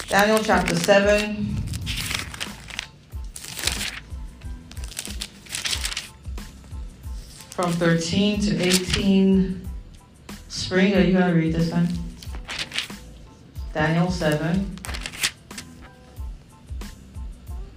[0.08, 1.56] Daniel chapter seven.
[7.58, 9.68] From 13 to 18.
[10.48, 11.88] Spring, are you going to read this one?
[13.74, 14.78] Daniel 7,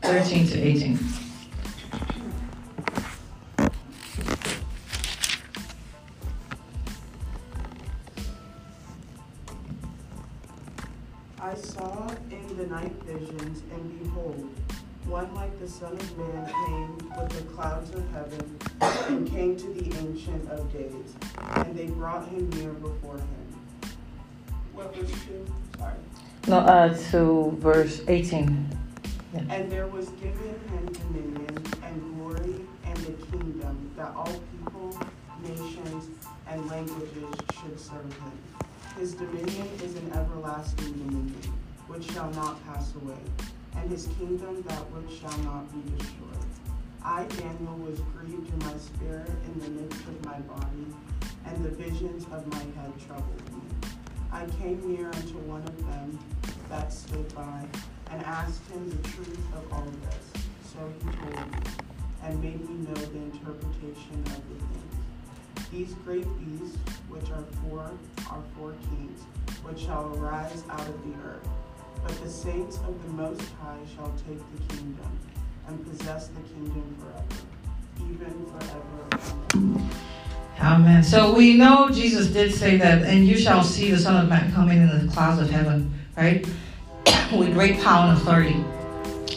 [0.03, 0.99] 13 to 18.
[11.40, 14.55] I saw in the night visions, and behold,
[15.11, 19.66] one like the Son of Man came with the clouds of heaven and came to
[19.66, 21.16] the Ancient of Days,
[21.57, 23.90] and they brought him near before him.
[24.73, 25.46] What verse 2?
[25.79, 25.94] Sorry.
[26.46, 28.79] No, uh, to verse 18.
[29.49, 34.96] And there was given him dominion and glory and the kingdom that all people,
[35.42, 36.09] nations,
[36.49, 38.33] and languages should serve him.
[38.96, 41.53] His dominion is an everlasting dominion,
[41.88, 43.18] which shall not pass away,
[43.81, 46.31] and his kingdom that which shall not be destroyed.
[47.03, 50.87] I, Daniel, was grieved in my spirit in the midst of my body,
[51.47, 53.62] and the visions of my head troubled me.
[54.31, 56.19] I came near unto one of them
[56.69, 57.64] that stood by,
[58.11, 60.45] and asked him the truth of all this.
[60.73, 61.59] So he told me,
[62.23, 65.71] and made me know the interpretation of the things.
[65.73, 66.77] These great beasts,
[67.09, 67.90] which are four,
[68.31, 69.23] are four kings,
[69.62, 71.49] which shall arise out of the earth.
[72.02, 75.18] But the saints of the Most High shall take the kingdom,
[75.68, 79.90] and possess the kingdom forever, even forever.
[80.60, 81.02] Amen.
[81.02, 84.52] So we know Jesus did say that, and you shall see the Son of Man
[84.52, 86.46] coming in the clouds of heaven, right?
[87.32, 88.62] With great power and authority.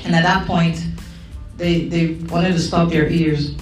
[0.03, 0.83] And at that point,
[1.55, 3.55] they, they wanted to stop their ears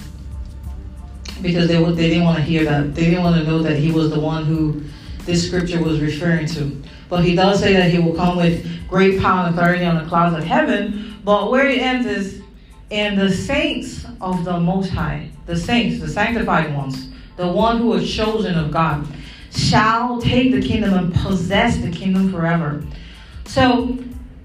[1.40, 2.94] because they, they didn't want to hear that.
[2.94, 4.82] They didn't want to know that he was the one who
[5.24, 6.82] this scripture was referring to.
[7.12, 10.08] But he does say that he will come with great power and authority on the
[10.08, 11.14] clouds of heaven.
[11.22, 12.40] But where it ends is,
[12.90, 17.92] and the saints of the Most High, the saints, the sanctified ones, the one who
[17.92, 19.06] are chosen of God,
[19.54, 22.82] shall take the kingdom and possess the kingdom forever.
[23.44, 23.98] So,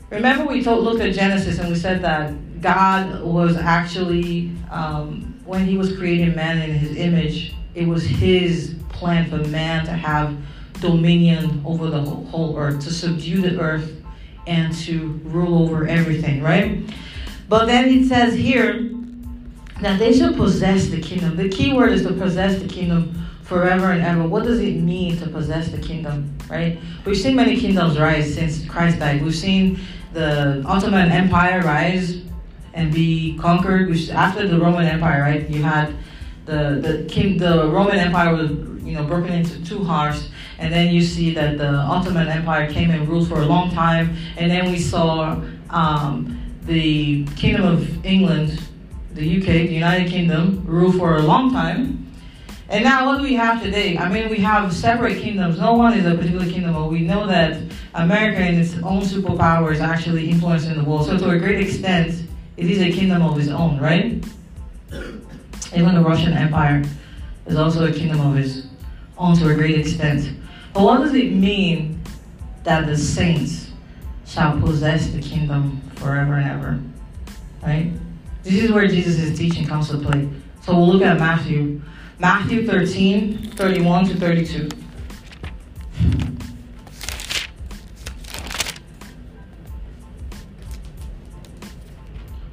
[0.10, 5.66] remember we told, looked at Genesis and we said that God was actually, um, when
[5.66, 10.36] he was creating man in his image, it was his plan for man to have
[10.80, 13.92] dominion over the whole, earth, to subdue the earth
[14.46, 16.82] and to rule over everything, right?
[17.50, 18.90] But then it says here
[19.82, 21.36] that they should possess the kingdom.
[21.36, 24.28] The key word is to possess the kingdom forever and ever.
[24.28, 26.80] What does it mean to possess the kingdom, right?
[27.06, 29.24] We've seen many kingdoms rise since Christ died.
[29.24, 29.80] We've seen
[30.14, 32.22] the Ottoman Empire rise
[32.74, 35.50] and be conquered, which after the Roman Empire, right?
[35.50, 35.96] You had
[36.46, 38.52] the the king, the Roman Empire was
[38.84, 42.90] you know broken into two halves, and then you see that the Ottoman Empire came
[42.92, 48.62] and ruled for a long time, and then we saw um, the Kingdom of England,
[49.14, 52.04] the UK, the United Kingdom, rule for a long time.
[52.70, 53.98] And now, what do we have today?
[53.98, 55.58] I mean, we have separate kingdoms.
[55.58, 57.62] No one is a particular kingdom, but we know that
[57.94, 61.06] America, in its own superpower, is actually influencing the world.
[61.06, 62.24] So, to a great extent,
[62.58, 64.22] it is a kingdom of its own, right?
[65.74, 66.84] Even the Russian Empire
[67.46, 68.68] is also a kingdom of its
[69.18, 70.30] own to a great extent.
[70.78, 72.00] But what does it mean
[72.62, 73.72] that the saints
[74.28, 76.80] shall possess the kingdom forever and ever?
[77.64, 77.92] Right?
[78.44, 80.30] This is where Jesus' teaching comes to play.
[80.62, 81.82] So we'll look at Matthew.
[82.20, 84.70] Matthew 13, 31 to 32.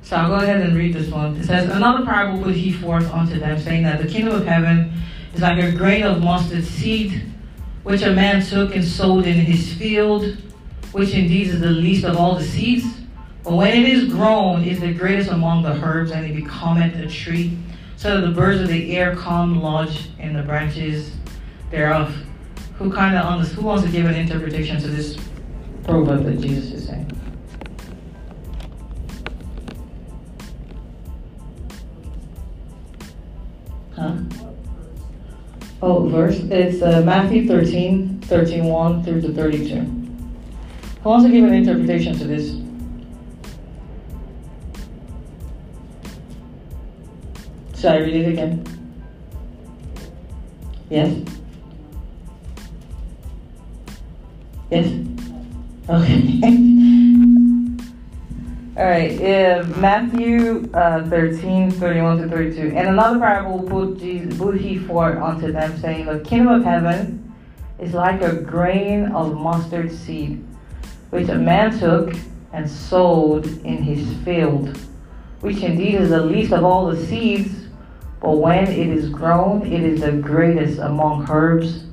[0.00, 1.36] So I'll go ahead and read this one.
[1.36, 4.94] It says, Another parable put he forth unto them, saying that the kingdom of heaven
[5.34, 7.33] is like a grain of mustard seed,
[7.84, 10.36] which a man took and sowed in his field,
[10.92, 12.84] which indeed is the least of all the seeds.
[13.44, 17.06] But when it is grown, is the greatest among the herbs, and it becometh a
[17.06, 17.56] tree,
[17.96, 21.12] so that the birds of the air come lodge in the branches
[21.70, 22.14] thereof.
[22.78, 25.18] Who kind of who wants to give an interpretation to this
[25.84, 27.10] proverb that Jesus is saying?
[33.94, 34.43] Huh?
[35.86, 36.38] Oh, verse.
[36.50, 39.80] It's uh, Matthew 13, 13, 1 through to 32.
[39.80, 42.52] Who wants to give an interpretation to this?
[47.78, 48.64] Should I read it again?
[50.88, 51.22] Yes?
[54.70, 54.86] Yes?
[55.90, 57.00] Okay.
[58.76, 62.76] All right, uh, Matthew uh, 13, 31 to 32.
[62.76, 67.32] And another parable put, Jesus, put he forth unto them, saying, The kingdom of heaven
[67.78, 70.44] is like a grain of mustard seed,
[71.10, 72.16] which a man took
[72.52, 74.76] and sowed in his field,
[75.38, 77.68] which indeed is the least of all the seeds,
[78.20, 81.84] but when it is grown, it is the greatest among herbs,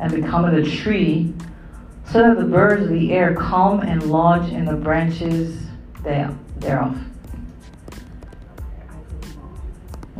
[0.00, 1.32] and becometh a tree,
[2.04, 5.65] so that the birds of the air come and lodge in the branches
[6.06, 6.96] there, thereof.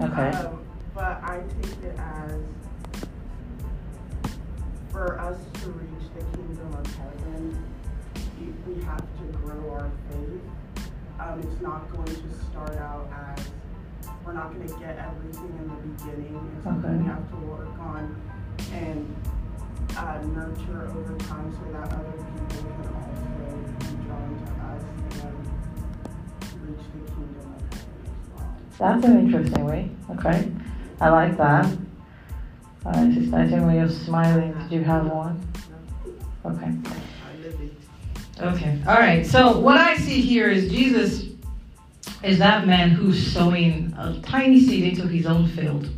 [0.03, 0.31] Okay.
[0.31, 0.59] Um,
[0.92, 2.40] but I take it as
[4.90, 7.64] for us to reach the kingdom of heaven,
[8.66, 10.42] we have to grow our faith.
[11.20, 13.46] Um, it's not going to start out as,
[14.25, 16.51] we're not gonna get everything in the beginning.
[16.57, 16.99] It's something Okay.
[17.03, 18.16] we have to work on
[18.72, 19.14] and,
[19.96, 23.27] uh, nurture over time so that other people can also
[23.79, 24.83] be drawn to us
[25.25, 25.46] and
[28.79, 29.91] That's an interesting way.
[30.11, 30.51] Okay.
[31.01, 31.67] I like that.
[32.85, 34.53] All right, Sister when you're smiling.
[34.69, 35.41] Did you have one?
[36.45, 36.73] Okay.
[38.41, 38.79] Okay.
[38.87, 39.27] All right.
[39.27, 41.25] So what I see here is Jesus
[42.23, 45.89] is that man who's sowing a tiny seed into his own field,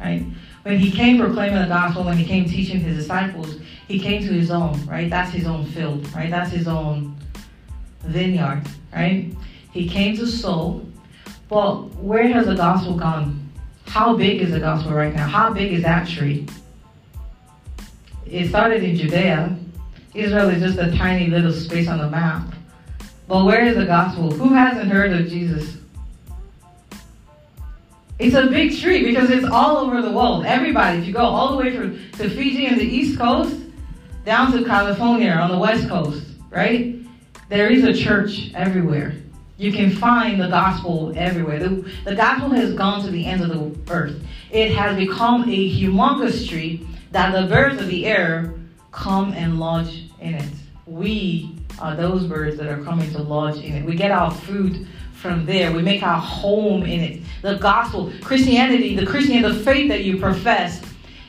[0.00, 0.24] right?
[0.62, 3.56] When he came proclaiming the gospel, when he came teaching his disciples,
[3.88, 5.08] he came to his own, right?
[5.08, 6.30] That's his own field, right?
[6.30, 7.16] That's his own
[8.04, 9.34] vineyard, right?
[9.72, 10.84] He came to sow,
[11.48, 13.48] but where has the gospel gone?
[13.86, 15.26] How big is the gospel right now?
[15.26, 16.46] How big is that tree?
[18.26, 19.56] It started in Judea.
[20.14, 22.54] Israel is just a tiny little space on the map.
[23.26, 24.30] But where is the gospel?
[24.30, 25.76] Who hasn't heard of Jesus?
[28.18, 30.44] It's a big tree because it's all over the world.
[30.44, 33.56] Everybody, if you go all the way from to Fiji and the East Coast
[34.24, 36.96] down to California on the West Coast, right?
[37.48, 39.14] There is a church everywhere.
[39.60, 41.58] You can find the gospel everywhere.
[41.58, 44.18] The, the gospel has gone to the ends of the earth.
[44.50, 48.54] It has become a humongous tree that the birds of the air
[48.90, 50.48] come and lodge in it.
[50.86, 53.84] We are those birds that are coming to lodge in it.
[53.84, 55.72] We get our food from there.
[55.72, 57.22] We make our home in it.
[57.42, 60.80] The gospel, Christianity, the Christianity, the faith that you profess,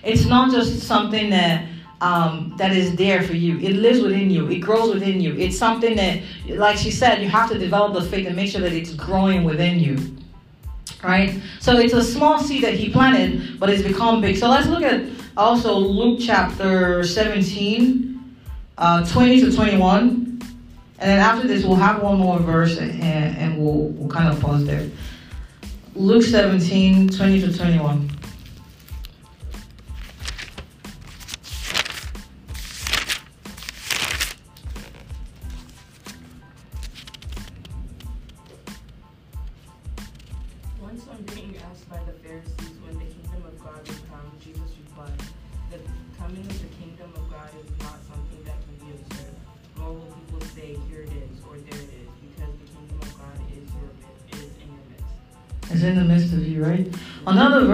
[0.06, 1.66] it's not just something that
[2.02, 3.60] um, that is there for you.
[3.60, 4.50] It lives within you.
[4.50, 5.36] It grows within you.
[5.38, 8.62] It's something that, like she said, you have to develop the faith and make sure
[8.62, 10.18] that it's growing within you.
[11.04, 11.40] Right?
[11.60, 14.38] So it's a small seed that he planted, but it's become big.
[14.38, 15.04] So let's look at
[15.38, 18.36] also Luke chapter 17,
[18.78, 20.42] uh, 20 to 21.
[21.00, 24.40] And then after this, we'll have one more verse and, and we'll, we'll kind of
[24.40, 24.90] pause there.
[25.96, 28.11] Luke 17, 20 to 21.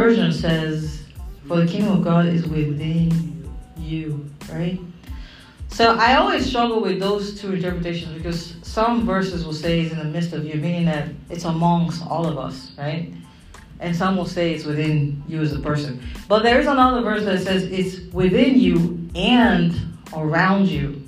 [0.07, 1.03] Version says,
[1.47, 4.79] For the kingdom of God is within you, right?
[5.67, 9.97] So I always struggle with those two interpretations because some verses will say it's in
[9.97, 13.13] the midst of you, meaning that it's amongst all of us, right?
[13.81, 16.01] And some will say it's within you as a person.
[16.29, 19.75] But there is another verse that says it's within you and
[20.13, 21.06] around you.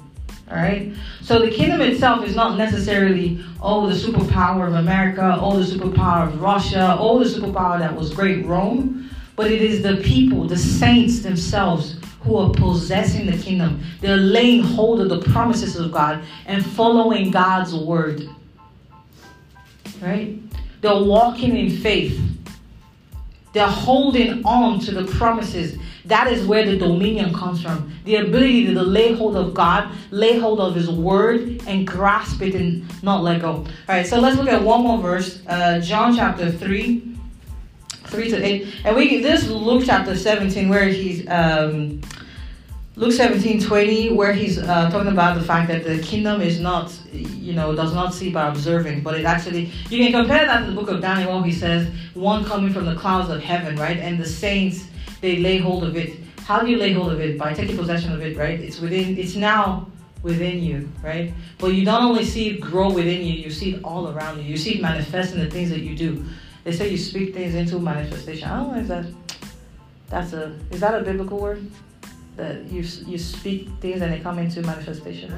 [0.49, 0.91] All right?
[1.21, 6.27] So the kingdom itself is not necessarily, oh, the superpower of America, oh, the superpower
[6.27, 9.09] of Russia, oh, the superpower that was great Rome.
[9.35, 13.81] But it is the people, the saints themselves, who are possessing the kingdom.
[14.01, 18.27] They're laying hold of the promises of God and following God's word.
[20.01, 20.39] Right?
[20.81, 22.19] They're walking in faith.
[23.53, 25.79] They're holding on to the promises.
[26.09, 27.93] That is where the dominion comes from.
[28.03, 32.55] The ability to lay hold of God, lay hold of His word, and grasp it
[32.55, 33.51] and not let go.
[33.51, 35.43] All right, so let's look at one more verse.
[35.45, 37.15] Uh, John chapter 3,
[37.89, 38.75] 3 to 8.
[38.85, 41.27] And we this Luke chapter 17, where he's.
[41.29, 42.01] Um,
[42.95, 46.91] Luke 17, 20, where he's uh, talking about the fact that the kingdom is not,
[47.13, 50.65] you know, does not see by observing, but it actually, you can compare that to
[50.65, 53.99] the book of Daniel, he says, one coming from the clouds of heaven, right?
[53.99, 54.88] And the saints,
[55.21, 56.19] they lay hold of it.
[56.45, 57.37] How do you lay hold of it?
[57.37, 58.59] By taking possession of it, right?
[58.59, 59.87] It's within, it's now
[60.23, 61.33] within you, right?
[61.57, 64.43] But you don't only see it grow within you, you see it all around you.
[64.43, 66.25] You see it manifest in the things that you do.
[66.63, 68.49] They say you speak things into manifestation.
[68.49, 69.05] I don't know if that,
[70.09, 71.69] that's a, is that a biblical word?
[72.39, 75.31] that you you speak things and they come into manifestation.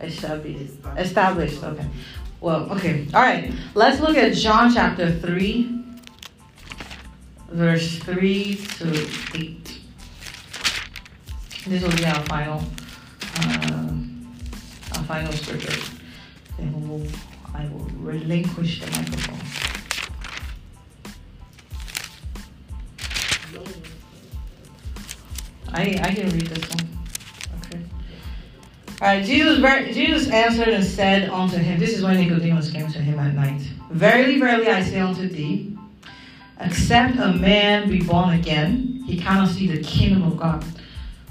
[0.00, 1.62] It shall be established.
[1.64, 1.86] Okay.
[2.40, 3.06] Well, okay.
[3.14, 3.52] All right.
[3.74, 5.81] Let's look at John chapter three,
[7.52, 9.78] verse three to eight.
[11.66, 12.62] This will be our final,
[13.38, 13.92] uh,
[14.96, 15.80] our final scripture.
[16.58, 17.06] Then we'll,
[17.54, 19.38] I will relinquish the microphone.
[25.74, 26.98] I, I can read this one.
[27.64, 27.80] Okay.
[29.00, 29.24] All right.
[29.24, 33.34] Jesus, Jesus answered and said unto him, This is when Nicodemus came to him at
[33.34, 33.60] night.
[33.90, 35.76] Verily, verily, I say unto thee,
[36.64, 40.64] except a man be born again, he cannot see the kingdom of God.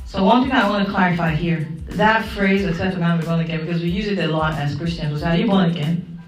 [0.05, 3.39] So one thing I want to clarify here, that phrase, except a man be born
[3.39, 5.13] again, because we use it a lot as Christians.
[5.13, 6.21] We say, are you born again?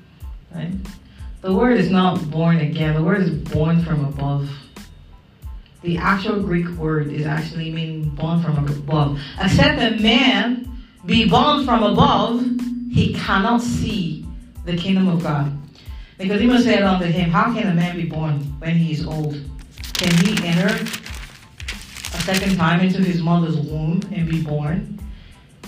[0.56, 0.72] Right?
[1.41, 2.95] The word is not born again.
[2.95, 4.49] The word is born from above.
[5.82, 9.20] The actual Greek word is actually meaning born from above.
[9.41, 10.72] Except a man
[11.06, 12.41] be born from above,
[12.89, 14.26] he cannot see
[14.64, 15.51] the kingdom of God.
[16.20, 19.34] Nicodemus said unto him, How can a man be born when he is old?
[19.93, 24.99] Can he enter a second time into his mother's womb and be born?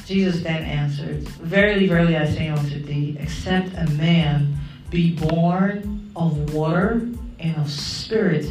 [0.05, 4.55] Jesus then answered, Verily, verily, I say unto thee, except a man
[4.91, 7.01] be born of water
[7.39, 8.45] and of spirit,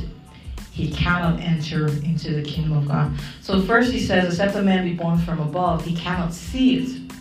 [0.72, 3.16] he cannot enter into the kingdom of God.
[3.40, 7.12] So first he says, except a man be born from above, he cannot see it.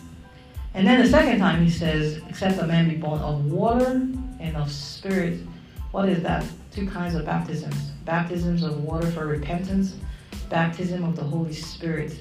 [0.74, 4.10] And then the second time he says, except a man be born of water
[4.44, 5.40] and of spirit.
[5.92, 6.46] What is that?
[6.72, 7.76] Two kinds of baptisms.
[8.06, 9.96] Baptisms of water for repentance,
[10.50, 12.20] baptism of the Holy Spirit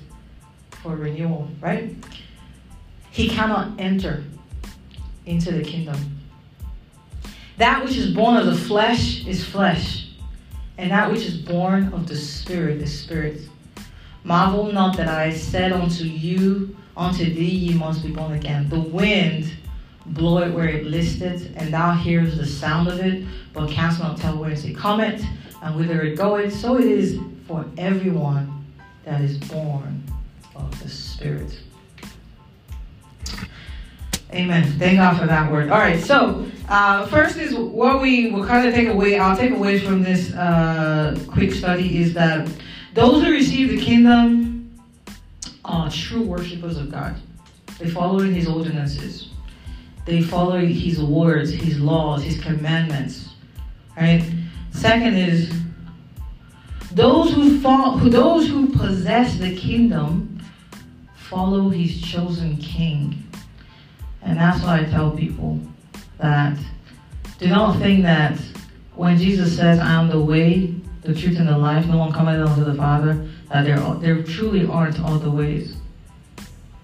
[0.83, 1.95] for renewal, right?
[3.11, 4.25] He cannot enter
[5.27, 6.19] into the kingdom.
[7.59, 10.09] That which is born of the flesh is flesh
[10.79, 13.43] and that which is born of the Spirit is spirit.
[14.25, 18.69] Marvel not that I said unto you, unto thee ye must be born again.
[18.69, 19.53] The wind
[20.07, 24.19] blow it where it listed, and thou hearest the sound of it, but canst not
[24.19, 25.25] tell whence it cometh,
[25.63, 26.55] and whither it goeth.
[26.55, 28.65] So it is for everyone
[29.05, 30.03] that is born
[30.55, 31.61] of the Spirit.
[34.33, 34.65] Amen.
[34.79, 35.71] Thank God for that word.
[35.71, 39.51] All right, so uh, first is what we will kind of take away, I'll take
[39.51, 42.51] away from this uh, quick study is that
[42.95, 44.81] those who receive the kingdom
[45.65, 47.15] are true worshippers of God.
[47.79, 49.32] They follow in his ordinances.
[50.05, 53.31] They follow his words, his laws, his commandments.
[53.97, 54.25] Right?
[54.73, 55.53] Second is
[56.93, 60.41] those who follow, those who possess the kingdom
[61.15, 63.23] follow his chosen king.
[64.23, 65.61] And that's why I tell people
[66.19, 66.59] that
[67.39, 68.39] do not think that
[68.95, 72.47] when Jesus says, I am the way, the truth, and the life, no one cometh
[72.47, 75.77] unto the Father, that there, there truly aren't all the ways.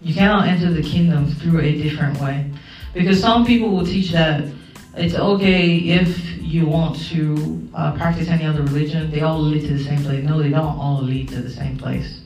[0.01, 2.48] You cannot enter the kingdom through a different way.
[2.95, 4.45] Because some people will teach that
[4.97, 9.75] it's okay if you want to uh, practice any other religion, they all lead to
[9.77, 10.25] the same place.
[10.25, 12.23] No, they don't all lead to the same place.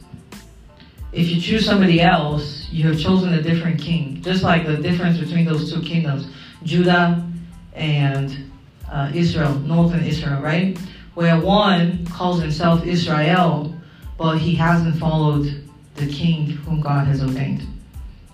[1.12, 4.22] If you choose somebody else, you have chosen a different king.
[4.22, 6.28] Just like the difference between those two kingdoms,
[6.62, 7.28] Judah
[7.74, 8.50] and
[8.90, 10.78] uh, Israel, northern Israel, right?
[11.14, 13.74] Where one calls himself Israel,
[14.16, 17.66] but he hasn't followed the king whom God has ordained,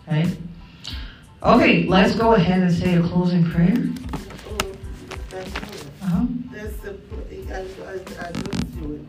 [0.09, 0.29] right?
[1.43, 3.76] Okay, let's go ahead and say a closing prayer.
[5.30, 5.57] That's.
[6.03, 6.26] Uh-huh.
[7.51, 7.61] I,
[8.20, 8.28] I,
[8.95, 9.01] it.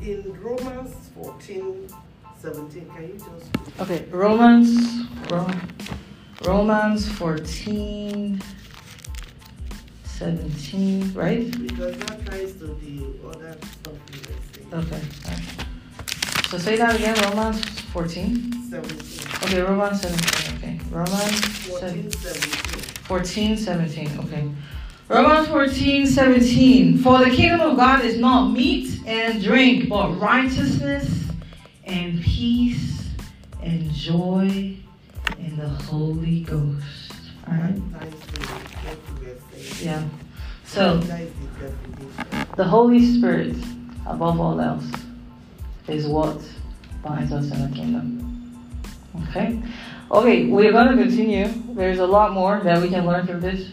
[0.00, 1.88] In Romans 14,
[2.40, 5.50] 17, can you just Okay, Romans, Ro-
[6.44, 8.40] Romans 14,
[10.04, 11.50] 17, right?
[11.66, 15.02] because that ties to the other stuff you were saying.
[15.02, 15.67] Okay.
[16.50, 18.52] So say that again, Romans 14.
[18.70, 19.44] 17.
[19.44, 20.56] Okay, Romans 17.
[20.58, 22.80] Okay, Romans 14, 17.
[23.04, 24.18] 14, 17.
[24.20, 24.50] Okay.
[25.08, 26.98] Romans 14, 17.
[26.98, 31.24] For the kingdom of God is not meat and drink, but righteousness
[31.84, 33.08] and peace
[33.62, 34.76] and joy
[35.38, 36.84] in the Holy Ghost.
[37.46, 37.76] All right?
[37.92, 39.86] Ties to what you were saying.
[39.86, 40.08] Yeah.
[40.64, 42.54] So, That is the definition.
[42.56, 43.56] the Holy Spirit,
[44.06, 44.84] above all else,
[45.88, 46.40] is what
[47.02, 48.18] binds us in the kingdom.
[49.28, 49.62] Okay?
[50.10, 51.48] Okay, we're going to continue.
[51.74, 53.68] There's a lot more that we can learn from this.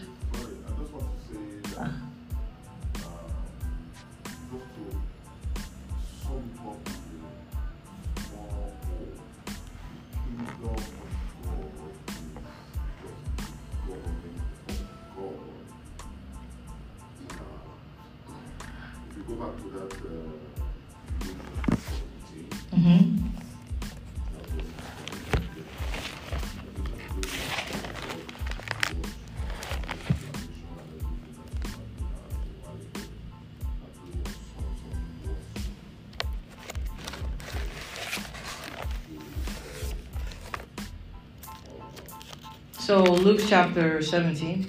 [43.48, 44.68] Chapter 17.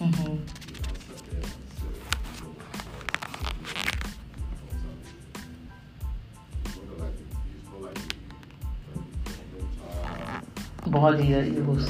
[0.00, 0.36] Mm-hmm.
[10.86, 11.80] That you will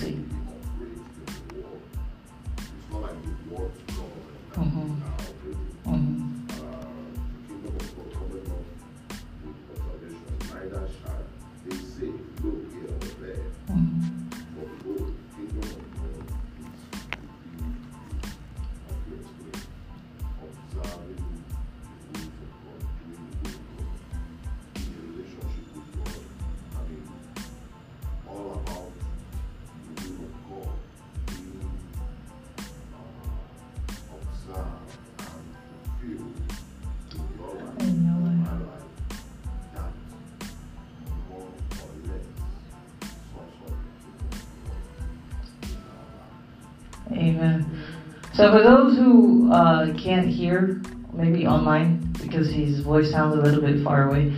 [48.39, 50.80] So for those who uh, can't hear,
[51.12, 54.32] maybe online, because his voice sounds a little bit far away,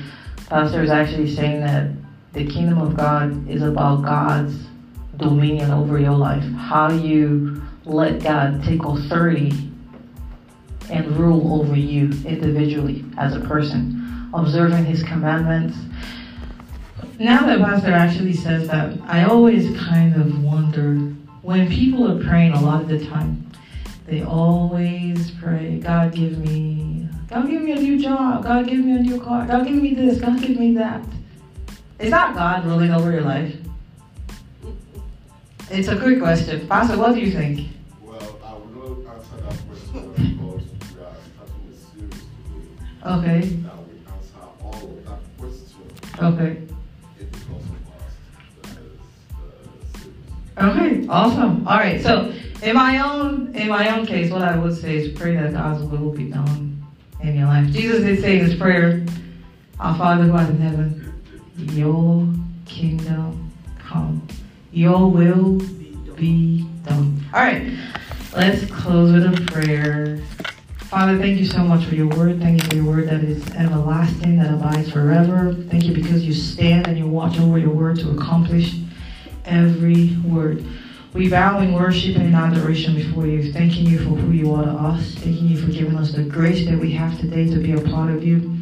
[0.48, 1.90] Pastor is actually saying that
[2.32, 4.56] the kingdom of God is about God's
[5.18, 6.42] dominion over your life.
[6.54, 9.52] How do you let God take authority
[10.88, 15.76] and rule over you individually as a person, observing his commandments.
[17.18, 20.94] Now that Pastor actually says that, I always kind of wonder
[21.42, 23.49] when people are praying a lot of the time,
[24.10, 28.96] they always pray, God give me, God give me a new job, God give me
[28.96, 31.00] a new car, God give me this, God give me that.
[32.00, 33.54] Is that God ruling over your life?
[35.70, 36.66] It's a quick question.
[36.66, 37.68] Pastor, what do you think?
[38.02, 43.40] Well, I will not answer that question because we are starting a series today Okay,
[43.62, 45.82] that will answer all of that question
[46.20, 46.66] okay.
[47.20, 48.14] in the course of us,
[48.62, 48.70] the,
[49.78, 50.98] the series.
[50.98, 51.68] Okay, awesome.
[51.68, 55.18] All right, so in my own in my own case, what I would say is
[55.18, 56.82] pray that God's will be done
[57.22, 57.70] in your life.
[57.70, 59.04] Jesus did say his prayer,
[59.78, 61.22] Our Father who art in heaven,
[61.56, 62.26] your
[62.66, 64.26] kingdom come.
[64.72, 65.58] Your will
[66.16, 67.24] be done.
[67.32, 67.72] All right,
[68.36, 70.20] let's close with a prayer.
[70.90, 72.40] Father, thank you so much for your word.
[72.40, 75.54] Thank you for your word that is everlasting, that abides forever.
[75.70, 78.74] Thank you because you stand and you watch over your word to accomplish
[79.44, 80.64] every word.
[81.12, 84.62] We bow in worship and in adoration before you, thanking you for who you are
[84.62, 87.72] to us, thanking you for giving us the grace that we have today to be
[87.72, 88.56] a part of you,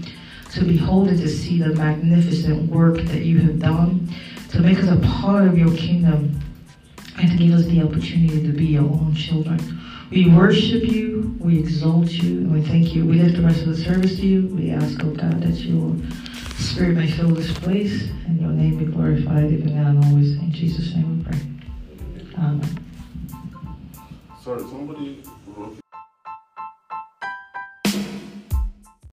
[0.53, 4.09] to behold and to see the magnificent work that you have done,
[4.49, 6.41] to make us a part of your kingdom,
[7.19, 9.61] and to give us the opportunity to be your own children.
[10.11, 13.05] We worship you, we exalt you, and we thank you.
[13.05, 14.47] We lift the rest of the service to you.
[14.57, 15.95] We ask, oh God, that your
[16.57, 20.33] Spirit may fill this place and your name be glorified even now and always.
[20.39, 21.58] In Jesus' name we pray
[22.39, 22.63] common.
[24.43, 25.23] Sorry, somebody
[25.57, 25.79] wrote